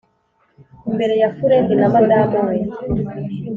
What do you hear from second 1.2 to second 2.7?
ya furedi na madame we."